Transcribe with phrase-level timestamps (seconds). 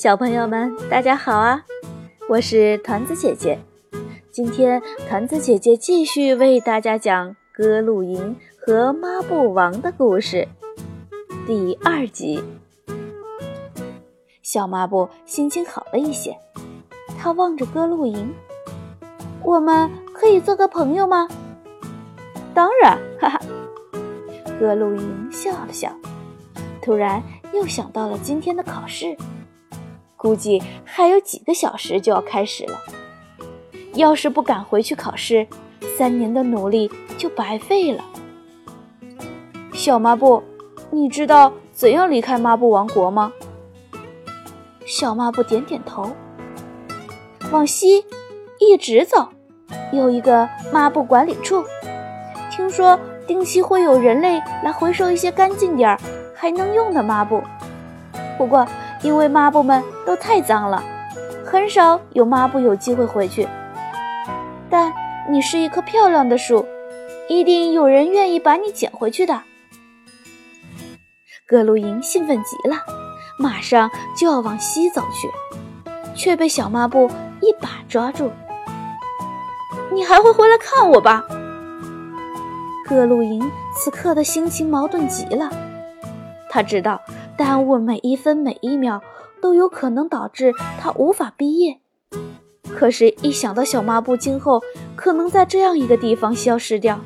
[0.00, 1.62] 小朋友们，大家好啊！
[2.26, 3.58] 我是团子姐姐。
[4.30, 10.48] 今天团子姐姐继续为大家讲歌露营和抹布王的故事，
[11.46, 12.42] 第二集。
[14.42, 16.34] 小抹布心情好了一些，
[17.18, 18.32] 他望着歌露营
[19.44, 21.28] ：“我们可以做个朋友吗
[22.54, 23.38] ？”“当然！”哈哈。
[24.58, 25.94] 歌露营笑了笑，
[26.80, 27.22] 突然
[27.52, 29.14] 又想到了今天的考试。
[30.20, 32.78] 估计还有几个小时就要开始了。
[33.94, 35.46] 要是不赶回去考试，
[35.96, 38.04] 三年的努力就白费了。
[39.72, 40.42] 小抹布，
[40.90, 43.32] 你知道怎样离开抹布王国吗？
[44.84, 46.10] 小抹布点点头。
[47.50, 48.04] 往西，
[48.58, 49.30] 一直走，
[49.90, 51.64] 有一个抹布管理处。
[52.50, 55.98] 听说定期会有人类来回收一些干净点儿
[56.34, 57.42] 还能用的抹布。
[58.36, 58.68] 不过。
[59.02, 60.82] 因为抹布们都太脏了，
[61.44, 63.48] 很少有抹布有机会回去。
[64.68, 64.92] 但
[65.28, 66.66] 你是一棵漂亮的树，
[67.28, 69.42] 一定有人愿意把你捡回去的。
[71.46, 72.76] 格鲁因兴奋极了，
[73.38, 75.28] 马上就要往西走去，
[76.14, 78.30] 却被小抹布一把抓住。
[79.92, 81.24] 你还会回来看我吧？
[82.88, 85.50] 格鲁因此刻的心情矛盾极了，
[86.48, 87.00] 他知道。
[87.40, 89.02] 耽误每一分每一秒
[89.40, 91.80] 都有可能导致他无法毕业。
[92.76, 94.60] 可是，一想到小抹布今后
[94.94, 97.00] 可能在这样一个地方消失掉，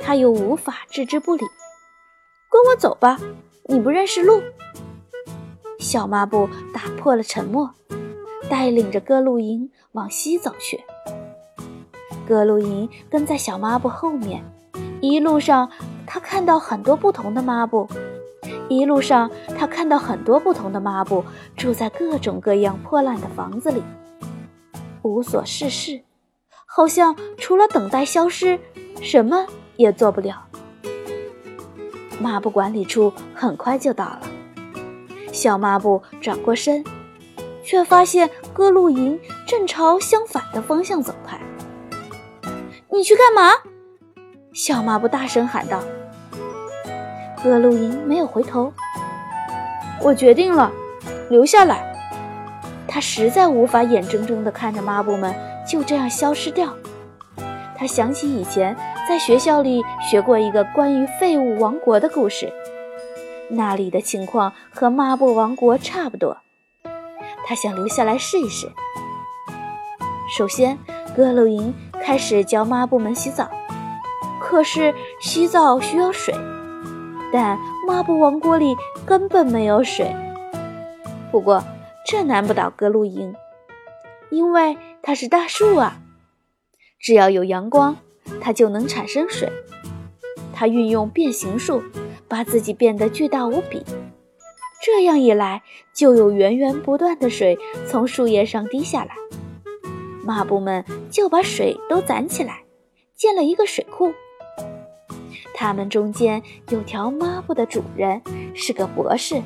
[0.00, 1.40] 他又无法置之不理。
[2.48, 3.18] 跟我走吧，
[3.64, 4.40] 你不认识路。
[5.80, 7.68] 小抹布打破了沉默，
[8.48, 10.80] 带领着歌露营往西走去。
[12.28, 14.44] 歌露营跟在小抹布后面，
[15.00, 15.68] 一路上
[16.06, 17.88] 他看到很多不同的抹布。
[18.70, 21.24] 一路上，他看到很多不同的抹布
[21.56, 23.82] 住在各种各样破烂的房子里，
[25.02, 26.00] 无所事事，
[26.66, 28.60] 好像除了等待消失，
[29.02, 29.44] 什么
[29.76, 30.46] 也做不了。
[32.20, 34.20] 抹布管理处很快就到了，
[35.32, 36.84] 小抹布转过身，
[37.64, 39.18] 却发现各露营
[39.48, 41.36] 正朝相反的方向走开。
[42.88, 43.50] 你去干嘛？
[44.52, 45.82] 小抹布大声喊道。
[47.42, 48.72] 格鲁因没有回头。
[50.00, 50.70] 我决定了，
[51.28, 51.86] 留下来。
[52.88, 55.34] 他实在无法眼睁睁地看着抹布们
[55.66, 56.74] 就这样消失掉。
[57.76, 58.76] 他想起以前
[59.08, 62.52] 在学校里学过一个关于废物王国的故事，
[63.48, 66.36] 那里的情况和抹布王国差不多。
[67.46, 68.70] 他想留下来试一试。
[70.36, 70.78] 首先，
[71.16, 73.48] 格鲁因开始教抹布们洗澡，
[74.40, 76.34] 可是洗澡需要水。
[77.32, 78.76] 但抹布王国里
[79.06, 80.14] 根本没有水。
[81.30, 81.62] 不过
[82.06, 83.34] 这难不倒格鲁因，
[84.30, 86.00] 因为它是大树啊！
[86.98, 87.96] 只要有阳光，
[88.40, 89.50] 它就能产生水。
[90.52, 91.82] 它运用变形术，
[92.28, 93.84] 把自己变得巨大无比。
[94.82, 95.62] 这样一来，
[95.94, 99.14] 就有源源不断的水从树叶上滴下来。
[100.24, 102.64] 抹布们就把水都攒起来，
[103.16, 104.12] 建了一个水库。
[105.60, 108.18] 他们中间有条抹布的主人
[108.54, 109.42] 是个博士，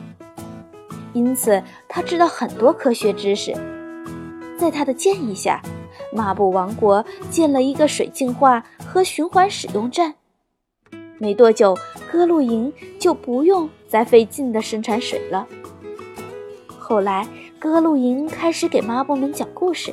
[1.13, 3.53] 因此他知道很多科学知识。
[4.57, 5.61] 在他的建议下，
[6.13, 10.15] 抹布王国建了一个水净化和循环使用站。
[11.19, 11.77] 没多久，
[12.13, 15.45] 歌露营就不用再费劲地生产水了。
[16.79, 17.27] 后来，
[17.59, 19.93] 歌露营开始给抹布们讲故事。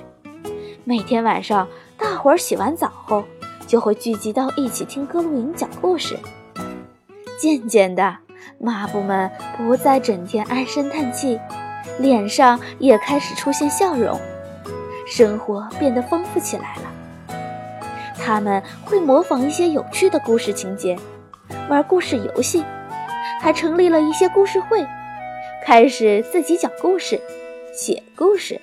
[0.83, 1.67] 每天晚上，
[1.97, 3.23] 大伙儿洗完澡后。
[3.71, 6.19] 就会聚集到一起听歌露营讲故事。
[7.39, 8.17] 渐渐的，
[8.57, 11.39] 抹布们不再整天唉声叹气，
[11.97, 14.19] 脸上也开始出现笑容，
[15.07, 17.37] 生活变得丰富起来了。
[18.17, 20.99] 他们会模仿一些有趣的故事情节，
[21.69, 22.65] 玩故事游戏，
[23.39, 24.85] 还成立了一些故事会，
[25.63, 27.21] 开始自己讲故事、
[27.73, 28.59] 写故事。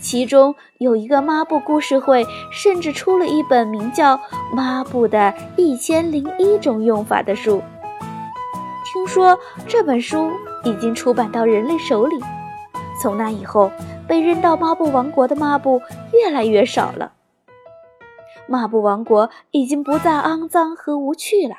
[0.00, 4.16] 其中有一个抹布故事会，甚至出了一本名叫
[4.54, 7.62] 《抹布的一千零一种用法》的书。
[8.92, 9.38] 听说
[9.68, 10.30] 这本书
[10.64, 12.18] 已经出版到人类手里。
[13.00, 13.70] 从那以后，
[14.08, 15.80] 被扔到抹布王国的抹布
[16.12, 17.12] 越来越少了。
[18.46, 21.54] 抹布王国已经不再肮脏和无趣了。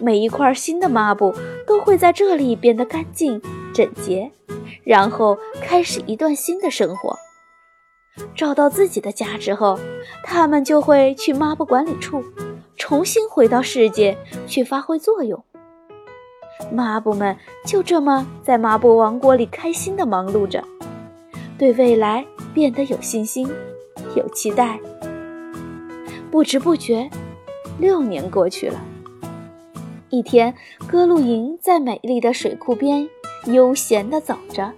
[0.00, 1.34] 每一块新的抹布
[1.66, 3.42] 都会在这里变得干净
[3.74, 4.30] 整洁，
[4.82, 7.18] 然后开始一段新的生活。
[8.34, 9.78] 找到自己的家之后，
[10.22, 12.22] 他们就会去抹布管理处，
[12.76, 14.16] 重新回到世界
[14.46, 15.42] 去发挥作用。
[16.72, 20.64] 抹布们就这么在抹布王国里开心地忙碌着，
[21.58, 22.24] 对未来
[22.54, 23.48] 变得有信心、
[24.14, 24.80] 有期待。
[26.30, 27.10] 不知不觉，
[27.78, 28.82] 六年过去了。
[30.08, 30.54] 一天，
[30.88, 33.08] 歌露营在美丽的水库边
[33.46, 34.72] 悠闲地走着，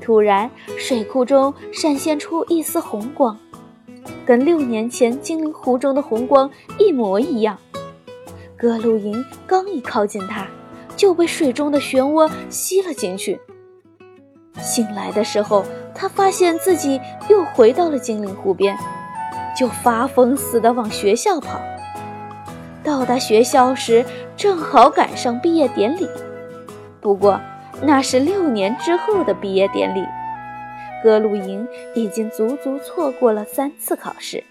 [0.00, 3.38] 突然，水库中闪现出一丝红光，
[4.24, 7.58] 跟六年前精灵湖中的红光一模一样。
[8.56, 10.46] 歌露营刚一靠近它，
[10.96, 13.40] 就被水中的漩涡吸了进去。
[14.58, 18.76] 醒来的时候，他发现自己又回到了精灵湖边，
[19.56, 21.60] 就发疯似的往学校跑。
[22.82, 24.04] 到达学校时，
[24.36, 26.08] 正好赶上毕业典礼。
[27.00, 27.38] 不过，
[27.82, 30.04] 那是六年之后的毕业典礼，
[31.02, 34.42] 格鲁营已经足足错过了三次考试。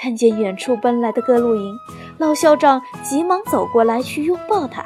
[0.00, 1.76] 看见远处奔来的格鲁营，
[2.18, 4.84] 老校长急忙走过来去拥抱他。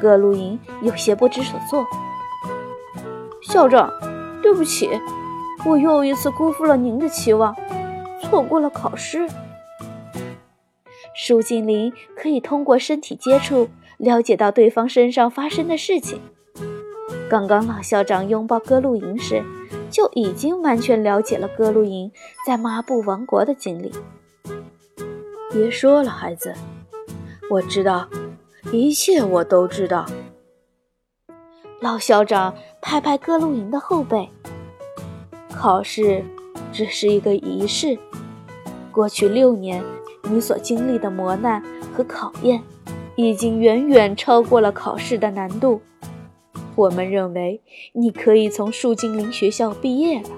[0.00, 1.86] 格鲁营有些不知所措。
[3.42, 3.90] 校长，
[4.42, 4.88] 对不起，
[5.64, 7.54] 我又一次辜负了您的期望，
[8.20, 9.28] 错过了考试。
[11.14, 13.68] 树精灵可以通过身体接触
[14.02, 16.20] 了解到对方身上发生的事情。
[17.30, 19.44] 刚刚老校长拥抱歌露营时，
[19.90, 22.10] 就已经完全了解了歌露营
[22.44, 23.92] 在抹布王国的经历。
[25.52, 26.52] 别说了，孩子，
[27.48, 28.08] 我知道，
[28.72, 30.04] 一切我都知道。
[31.80, 34.28] 老校长拍拍歌露营的后背。
[35.54, 36.24] 考试
[36.72, 37.96] 只是一个仪式。
[38.90, 39.80] 过去六年。
[40.30, 41.60] 你所经历的磨难
[41.92, 42.62] 和考验，
[43.16, 45.80] 已经远远超过了考试的难度。
[46.74, 47.60] 我们认为
[47.92, 50.30] 你可以从树精灵学校毕业了。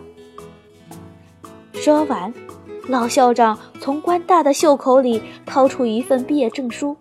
[1.75, 2.33] 说完，
[2.89, 6.97] 老校长从官大的袖口里掏出一份毕业证书，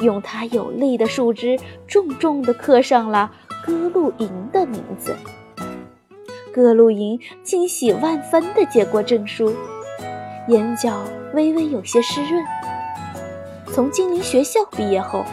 [0.00, 3.30] 用他有力的树枝重重地刻上了
[3.64, 5.14] “歌露营”的名字。
[6.52, 9.54] 歌露营惊喜万分地接过证书。
[10.48, 10.98] 眼角
[11.34, 12.42] 微微有些湿润。
[13.78, 15.24] 从精灵学校毕业后，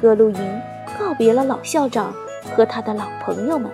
[0.00, 0.62] 格鲁营
[0.96, 2.14] 告别了老校长
[2.54, 3.68] 和他的老朋友们，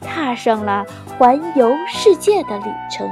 [0.00, 0.86] 踏上了
[1.18, 3.06] 环游世界的旅程。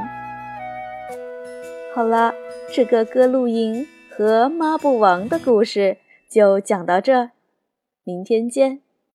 [1.94, 2.32] 好了，
[2.72, 5.98] 这个歌露营和抹布王的故事
[6.30, 7.28] 就讲到这，
[8.02, 8.85] 明天见。